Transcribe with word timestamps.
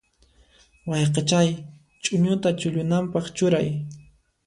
Wayqichay, 0.89 1.49
ch'uñuta 2.03 2.49
chullunanpaq 2.59 3.25
churay. 3.37 3.67